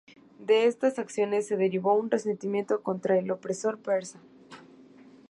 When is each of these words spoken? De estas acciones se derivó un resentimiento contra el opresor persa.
De 0.39 0.65
estas 0.65 0.97
acciones 0.97 1.45
se 1.45 1.57
derivó 1.57 1.93
un 1.93 2.09
resentimiento 2.09 2.81
contra 2.81 3.19
el 3.19 3.29
opresor 3.29 3.77
persa. 3.77 4.19